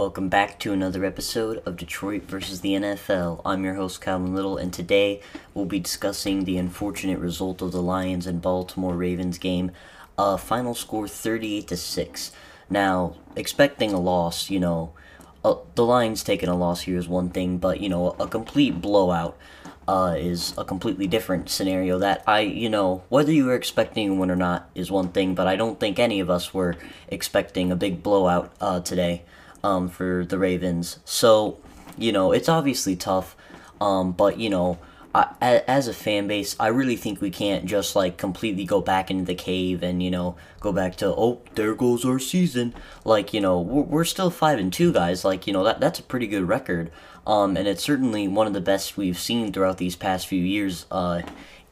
[0.00, 3.42] Welcome back to another episode of Detroit versus the NFL.
[3.44, 5.20] I'm your host, Calvin Little, and today
[5.52, 9.72] we'll be discussing the unfortunate result of the Lions and Baltimore Ravens game.
[10.16, 12.32] Uh, final score 38 to 6.
[12.70, 14.94] Now, expecting a loss, you know,
[15.44, 18.80] uh, the Lions taking a loss here is one thing, but, you know, a complete
[18.80, 19.36] blowout
[19.86, 24.30] uh, is a completely different scenario that I, you know, whether you were expecting one
[24.30, 26.76] or not is one thing, but I don't think any of us were
[27.08, 29.24] expecting a big blowout uh, today
[29.62, 30.98] um, for the Ravens.
[31.04, 31.58] So,
[31.96, 33.36] you know, it's obviously tough,
[33.80, 34.78] um, but, you know,
[35.12, 39.10] I, as a fan base, I really think we can't just like completely go back
[39.10, 42.74] into the cave and you know go back to oh there goes our season.
[43.04, 45.24] Like you know we're, we're still five and two guys.
[45.24, 46.92] Like you know that that's a pretty good record.
[47.26, 50.86] Um, and it's certainly one of the best we've seen throughout these past few years.
[50.90, 51.22] Uh,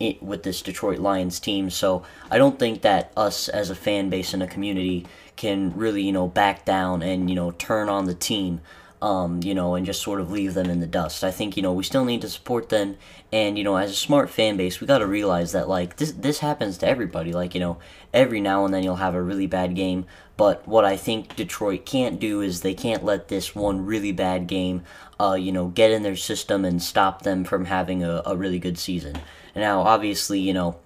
[0.00, 1.70] it, with this Detroit Lions team.
[1.70, 5.06] So I don't think that us as a fan base and a community
[5.38, 8.60] can really, you know, back down and, you know, turn on the team,
[9.00, 11.24] um, you know, and just sort of leave them in the dust.
[11.24, 12.96] I think, you know, we still need to support them.
[13.32, 16.12] And, you know, as a smart fan base, we got to realize that, like, this,
[16.12, 17.32] this happens to everybody.
[17.32, 17.78] Like, you know,
[18.12, 20.04] every now and then you'll have a really bad game.
[20.36, 24.46] But what I think Detroit can't do is they can't let this one really bad
[24.46, 24.82] game,
[25.20, 28.58] uh, you know, get in their system and stop them from having a, a really
[28.58, 29.16] good season.
[29.54, 30.78] Now, obviously, you know,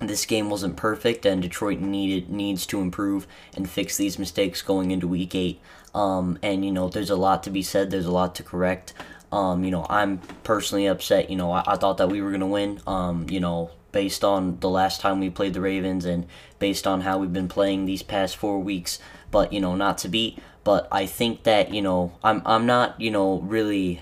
[0.00, 4.90] this game wasn't perfect and Detroit needed needs to improve and fix these mistakes going
[4.90, 5.60] into week 8.
[5.94, 8.92] Um, and you know, there's a lot to be said, there's a lot to correct.
[9.32, 11.30] Um, you know, I'm personally upset.
[11.30, 12.80] You know, I, I thought that we were going to win.
[12.86, 16.26] Um, you know, based on the last time we played the Ravens and
[16.58, 18.98] based on how we've been playing these past four weeks,
[19.30, 20.38] but you know, not to beat.
[20.64, 24.00] But I think that you know, I'm I'm not you know really,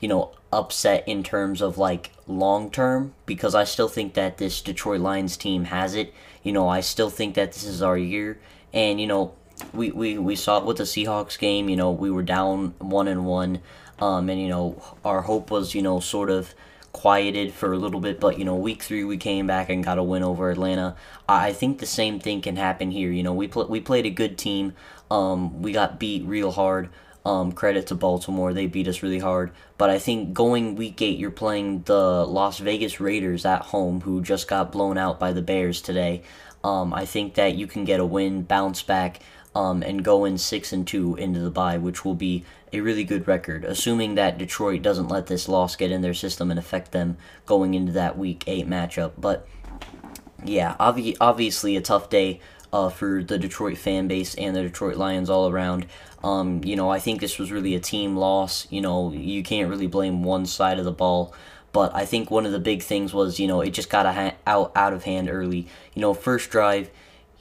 [0.00, 4.60] you know, upset in terms of like long term because I still think that this
[4.60, 6.14] Detroit Lions team has it.
[6.42, 8.38] You know, I still think that this is our year,
[8.72, 9.34] and you know,
[9.72, 11.68] we we, we saw it with the Seahawks game.
[11.68, 13.60] You know, we were down one and one,
[13.98, 16.54] um, and you know, our hope was you know sort of
[16.92, 19.98] quieted for a little bit, but you know, week three we came back and got
[19.98, 20.96] a win over Atlanta.
[21.28, 23.10] I think the same thing can happen here.
[23.10, 24.74] You know, we pl- we played a good team.
[25.10, 26.88] Um, we got beat real hard.
[27.24, 29.50] Um, credit to Baltimore, they beat us really hard.
[29.76, 34.22] But I think going week eight, you're playing the Las Vegas Raiders at home, who
[34.22, 36.22] just got blown out by the Bears today.
[36.64, 39.20] Um, I think that you can get a win, bounce back,
[39.54, 43.04] um, and go in six and two into the bye, which will be a really
[43.04, 46.92] good record, assuming that Detroit doesn't let this loss get in their system and affect
[46.92, 49.12] them going into that week eight matchup.
[49.18, 49.46] But
[50.44, 52.40] yeah, obvi- obviously a tough day
[52.72, 55.86] uh, for the Detroit fan base and the Detroit Lions all around.
[56.22, 58.66] Um, you know, I think this was really a team loss.
[58.70, 61.32] You know, you can't really blame one side of the ball.
[61.72, 64.34] But I think one of the big things was, you know, it just got ha-
[64.46, 65.66] out out of hand early.
[65.94, 66.90] You know, first drive,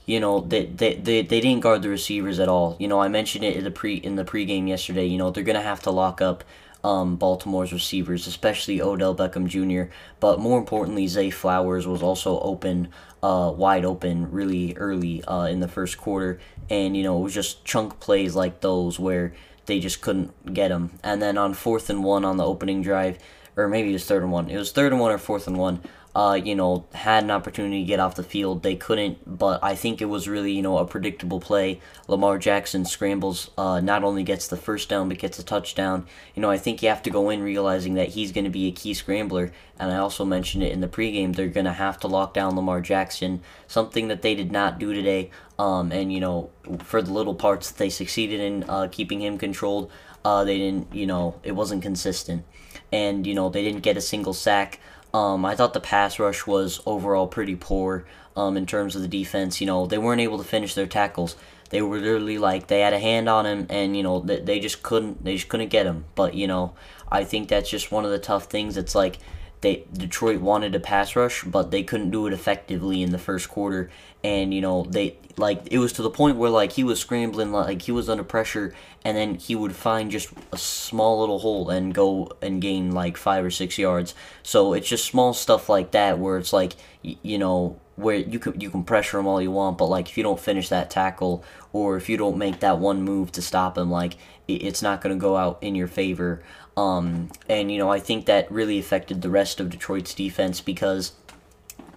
[0.05, 2.75] you know, they, they, they, they didn't guard the receivers at all.
[2.79, 5.05] You know, I mentioned it in the pre in the pregame yesterday.
[5.05, 6.43] You know, they're gonna have to lock up
[6.87, 9.91] um, Baltimore's receivers, especially Odell Beckham Jr.
[10.21, 12.87] But more importantly, Zay Flowers was also open,
[13.21, 16.39] uh, wide open, really early uh, in the first quarter,
[16.69, 19.33] and you know it was just chunk plays like those where
[19.65, 20.97] they just couldn't get them.
[21.03, 23.19] And then on fourth and one on the opening drive,
[23.57, 24.49] or maybe it was third and one.
[24.49, 25.81] It was third and one or fourth and one
[26.17, 28.63] uh, you know, had an opportunity to get off the field.
[28.63, 31.79] They couldn't, but I think it was really, you know, a predictable play.
[32.07, 36.07] Lamar Jackson scrambles, uh, not only gets the first down, but gets a touchdown.
[36.33, 38.65] You know, I think you have to go in realizing that he's going to be
[38.65, 39.51] a key scrambler.
[39.77, 42.55] And I also mentioned it in the pregame, they're going to have to lock down
[42.55, 45.29] Lamar Jackson, something that they did not do today.
[45.59, 49.37] Um, and, you know, for the little parts that they succeeded in uh, keeping him
[49.37, 49.91] controlled,
[50.25, 52.43] uh, they didn't, you know, it wasn't consistent.
[52.91, 54.79] And, you know, they didn't get a single sack.
[55.13, 59.07] Um, I thought the pass rush was overall pretty poor um, in terms of the
[59.07, 59.59] defense.
[59.61, 61.35] You know, they weren't able to finish their tackles.
[61.69, 64.59] They were literally like they had a hand on him, and you know they, they
[64.59, 66.05] just couldn't they just couldn't get him.
[66.15, 66.73] But you know,
[67.11, 68.77] I think that's just one of the tough things.
[68.77, 69.17] It's like
[69.61, 73.49] they Detroit wanted a pass rush, but they couldn't do it effectively in the first
[73.49, 73.89] quarter.
[74.27, 77.51] And you know they like it was to the point where like he was scrambling,
[77.51, 78.73] like he was under pressure,
[79.05, 83.15] and then he would find just a small little hole and go and gain like
[83.15, 84.15] five or six yards.
[84.43, 88.59] So it's just small stuff like that where it's like you know where you can
[88.59, 91.43] you can pressure him all you want, but like if you don't finish that tackle
[91.71, 95.15] or if you don't make that one move to stop him, like it's not going
[95.15, 96.41] to go out in your favor.
[96.77, 101.13] Um, and, you know, I think that really affected the rest of Detroit's defense because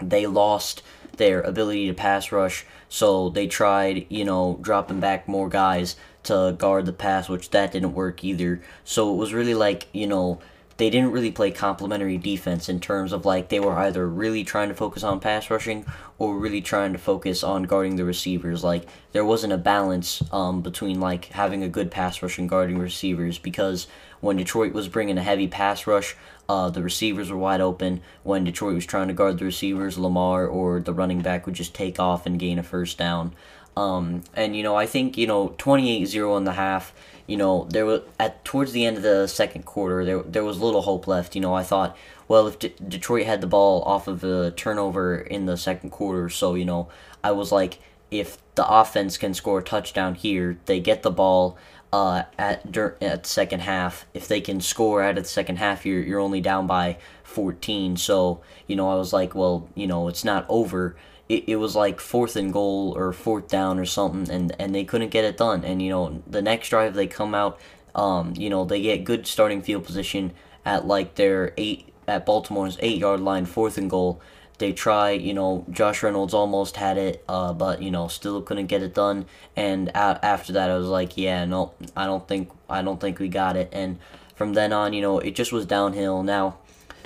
[0.00, 0.82] they lost
[1.16, 2.64] their ability to pass rush.
[2.88, 7.72] So they tried, you know, dropping back more guys to guard the pass, which that
[7.72, 8.60] didn't work either.
[8.84, 10.40] So it was really like, you know,
[10.80, 14.70] they didn't really play complementary defense in terms of like they were either really trying
[14.70, 15.84] to focus on pass rushing
[16.18, 18.64] or really trying to focus on guarding the receivers.
[18.64, 22.78] Like there wasn't a balance um, between like having a good pass rush and guarding
[22.78, 23.88] receivers because
[24.20, 26.16] when Detroit was bringing a heavy pass rush,
[26.48, 28.00] uh, the receivers were wide open.
[28.22, 31.74] When Detroit was trying to guard the receivers, Lamar or the running back would just
[31.74, 33.34] take off and gain a first down.
[33.80, 36.92] Um, and you know, I think you know, 28-0 in the half
[37.30, 40.58] you know, there was at towards the end of the second quarter, there there was
[40.58, 41.36] little hope left.
[41.36, 41.96] You know, I thought,
[42.26, 46.28] well, if D- Detroit had the ball off of a turnover in the second quarter,
[46.28, 46.88] so you know,
[47.22, 47.78] I was like,
[48.10, 51.56] if the offense can score a touchdown here, they get the ball
[51.92, 54.06] uh, at dur- at second half.
[54.12, 57.96] If they can score out of the second half, you're you're only down by 14.
[57.96, 60.96] So you know, I was like, well, you know, it's not over
[61.30, 64.82] it, it was like fourth and goal or fourth down or something, and, and they
[64.82, 65.64] couldn't get it done.
[65.64, 67.60] And, you know, the next drive they come out,
[67.94, 70.32] um, you know, they get good starting field position
[70.64, 74.20] at like their eight, at Baltimore's eight yard line, fourth and goal.
[74.58, 78.66] They try, you know, Josh Reynolds almost had it, uh, but you know, still couldn't
[78.66, 79.26] get it done.
[79.54, 83.20] And a- after that, I was like, yeah, no, I don't think, I don't think
[83.20, 83.68] we got it.
[83.72, 83.98] And
[84.34, 86.24] from then on, you know, it just was downhill.
[86.24, 86.58] Now,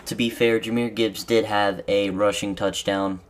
[0.06, 3.20] to be fair, Jahmyr Gibbs did have a rushing touchdown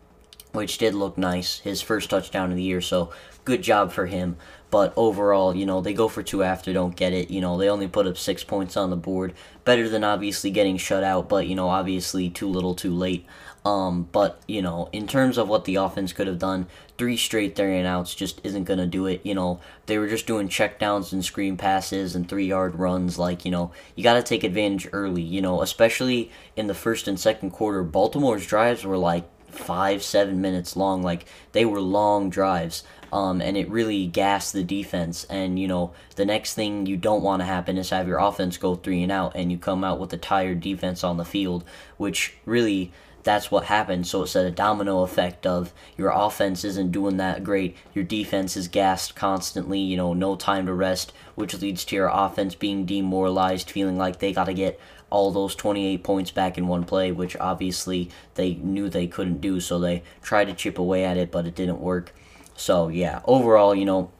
[0.54, 1.58] which did look nice.
[1.58, 3.12] His first touchdown of the year, so
[3.44, 4.36] good job for him.
[4.70, 7.30] But overall, you know, they go for two after, don't get it.
[7.30, 9.34] You know, they only put up six points on the board.
[9.64, 13.24] Better than obviously getting shut out, but, you know, obviously too little too late.
[13.64, 16.66] Um, but, you know, in terms of what the offense could have done,
[16.98, 19.20] three straight three and outs just isn't going to do it.
[19.24, 23.18] You know, they were just doing checkdowns and screen passes and three yard runs.
[23.18, 27.08] Like, you know, you got to take advantage early, you know, especially in the first
[27.08, 27.82] and second quarter.
[27.82, 29.24] Baltimore's drives were like
[29.54, 31.02] five, seven minutes long.
[31.02, 32.82] Like they were long drives.
[33.12, 35.24] Um, and it really gassed the defense.
[35.30, 38.56] And you know, the next thing you don't want to happen is have your offense
[38.56, 41.64] go three and out, and you come out with a tired defense on the field,
[41.96, 42.92] which really
[43.24, 44.06] that's what happened.
[44.06, 48.68] So it's a domino effect of your offense isn't doing that great, your defense is
[48.68, 53.70] gassed constantly, you know, no time to rest, which leads to your offense being demoralized,
[53.70, 54.78] feeling like they got to get
[55.14, 59.60] all those 28 points back in one play, which obviously they knew they couldn't do,
[59.60, 62.12] so they tried to chip away at it, but it didn't work.
[62.56, 64.10] So, yeah, overall, you know,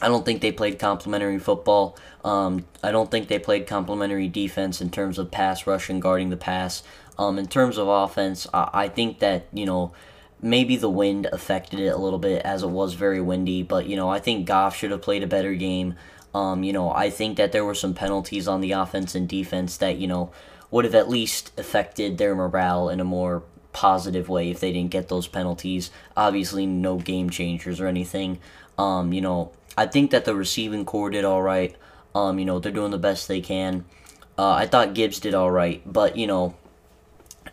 [0.00, 1.98] I don't think they played complementary football.
[2.24, 6.30] Um, I don't think they played complementary defense in terms of pass rush and guarding
[6.30, 6.82] the pass.
[7.18, 9.92] Um, in terms of offense, I, I think that, you know,
[10.40, 13.96] maybe the wind affected it a little bit as it was very windy, but, you
[13.96, 15.94] know, I think Goff should have played a better game.
[16.34, 19.76] Um, you know, I think that there were some penalties on the offense and defense
[19.78, 20.30] that, you know,
[20.70, 23.42] would have at least affected their morale in a more
[23.72, 25.90] positive way if they didn't get those penalties.
[26.16, 28.38] Obviously, no game changers or anything.
[28.78, 31.76] Um, you know, I think that the receiving corps did all right.
[32.14, 33.84] Um, you know, they're doing the best they can.
[34.38, 36.54] Uh, I thought Gibbs did all right, but you know,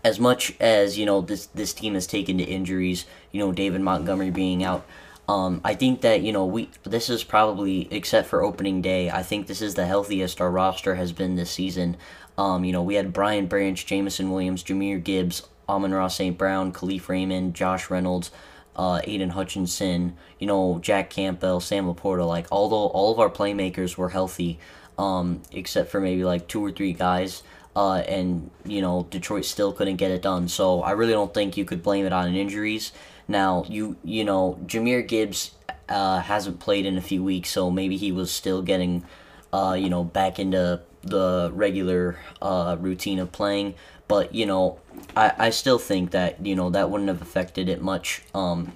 [0.03, 3.81] as much as you know this this team has taken to injuries, you know, David
[3.81, 4.85] Montgomery being out,
[5.29, 9.11] um, I think that you know we this is probably except for opening day.
[9.11, 11.97] I think this is the healthiest our roster has been this season.
[12.35, 16.35] Um, you know we had Brian Branch, Jameson Williams, Jahmyr Gibbs, Amon-Ra St.
[16.35, 18.31] Brown, Kalif Raymond, Josh Reynolds,
[18.75, 20.17] uh, Aidan Hutchinson.
[20.39, 22.27] You know Jack Campbell, Sam LaPorta.
[22.27, 24.57] Like although all of our playmakers were healthy,
[24.97, 27.43] um, except for maybe like two or three guys.
[27.75, 30.47] Uh, and you know Detroit still couldn't get it done.
[30.47, 32.93] So I really don't think you could blame it on injuries.
[33.29, 35.51] Now, you you know, Jahmyr Gibbs
[35.87, 39.05] uh, hasn't played in a few weeks, so maybe he was still getting,
[39.53, 43.75] uh, you know, back into the regular uh, routine of playing.
[44.07, 44.79] But you know,
[45.15, 48.23] I, I still think that you know that wouldn't have affected it much.
[48.33, 48.73] Um,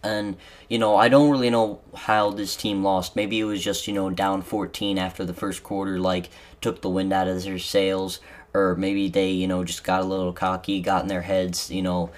[0.00, 0.36] and
[0.68, 3.16] you know, I don't really know how this team lost.
[3.16, 6.30] Maybe it was just you know down 14 after the first quarter, like
[6.60, 8.20] took the wind out of their sails,
[8.54, 11.82] or maybe they you know just got a little cocky, got in their heads, you
[11.82, 12.10] know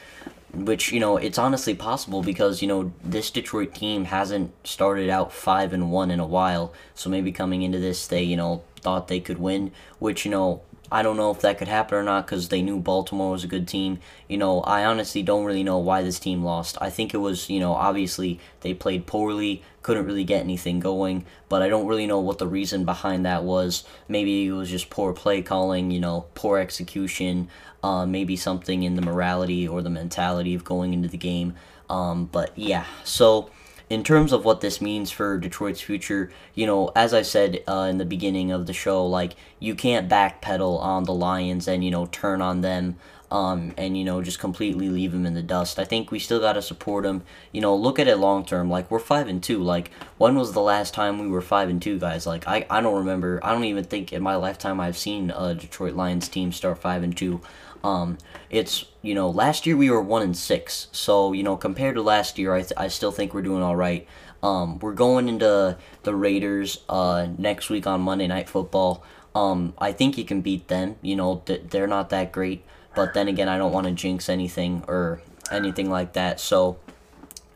[0.54, 5.32] which you know it's honestly possible because you know this Detroit team hasn't started out
[5.32, 9.08] five and one in a while, so maybe coming into this they you know thought
[9.08, 12.26] they could win, which you know I don't know if that could happen or not
[12.26, 13.98] because they knew Baltimore was a good team.
[14.26, 16.78] You know, I honestly don't really know why this team lost.
[16.80, 21.26] I think it was, you know, obviously they played poorly, couldn't really get anything going,
[21.48, 23.84] but I don't really know what the reason behind that was.
[24.08, 27.48] Maybe it was just poor play calling, you know, poor execution,
[27.82, 31.54] uh, maybe something in the morality or the mentality of going into the game.
[31.90, 33.50] Um, but yeah, so
[33.90, 37.86] in terms of what this means for Detroit's future, you know, as I said uh,
[37.90, 41.90] in the beginning of the show, like you can't backpedal on the Lions and you
[41.90, 42.96] know turn on them
[43.30, 45.78] um, and you know just completely leave him in the dust.
[45.78, 47.22] I think we still gotta support him.
[47.52, 48.70] You know, look at it long term.
[48.70, 49.62] Like we're five and two.
[49.62, 52.26] Like when was the last time we were five and two, guys?
[52.26, 53.40] Like I, I don't remember.
[53.42, 57.02] I don't even think in my lifetime I've seen a Detroit Lions team start five
[57.02, 57.40] and two.
[57.84, 58.18] Um,
[58.50, 60.88] it's you know last year we were one and six.
[60.92, 63.76] So you know compared to last year, I th- I still think we're doing all
[63.76, 64.06] right.
[64.42, 69.02] Um, we're going into the Raiders uh, next week on Monday Night Football.
[69.34, 70.96] Um, I think you can beat them.
[71.02, 72.64] You know, th- they're not that great.
[72.98, 76.40] But then again, I don't want to jinx anything or anything like that.
[76.40, 76.78] So,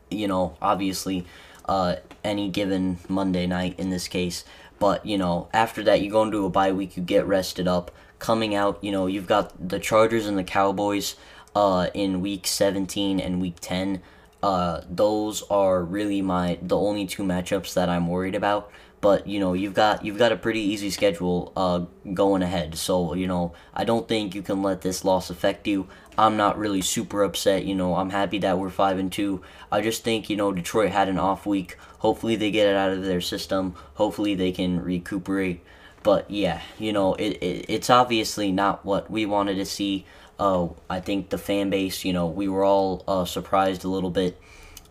[0.09, 1.25] you know, obviously,
[1.65, 4.45] uh, any given Monday night in this case.
[4.79, 7.91] But, you know, after that, you go into a bye week, you get rested up.
[8.19, 11.17] Coming out, you know, you've got the Chargers and the Cowboys
[11.53, 14.01] uh, in week 17 and week 10.
[14.43, 18.69] Uh, those are really my the only two matchups that I'm worried about.
[18.99, 22.75] But you know you've got you've got a pretty easy schedule uh, going ahead.
[22.75, 25.87] So you know i don't think you can let this loss affect you.
[26.17, 27.95] I'm not really super upset you know.
[27.95, 29.41] I'm happy that we're five and two.
[29.71, 31.77] I just think you know detroit had an off week.
[31.99, 33.75] Hopefully they get it out of their system.
[33.95, 35.63] Hopefully they can recuperate.
[36.03, 40.05] But yeah you know it, it it's obviously not what we wanted to see
[40.39, 44.11] uh, i think the fan base you know we were all uh, surprised a little
[44.11, 44.39] bit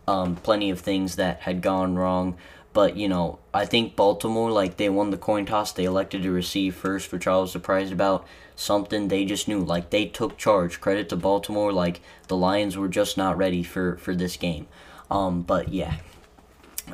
[0.08, 2.36] um, plenty of things that had gone wrong
[2.72, 5.72] but, you know, I think Baltimore, like, they won the coin toss.
[5.72, 8.26] They elected to receive first, which I was surprised about.
[8.56, 9.60] Something they just knew.
[9.60, 10.80] Like, they took charge.
[10.80, 11.72] Credit to Baltimore.
[11.72, 14.68] Like, the Lions were just not ready for, for this game.
[15.10, 15.96] Um, but, yeah.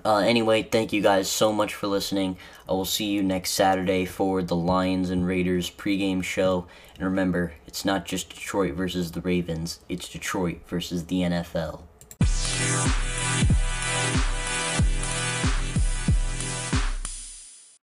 [0.04, 2.36] Uh, anyway, thank you guys so much for listening.
[2.68, 6.66] I will see you next Saturday for the Lions and Raiders pregame show.
[6.96, 11.87] And remember, it's not just Detroit versus the Ravens, it's Detroit versus the NFL.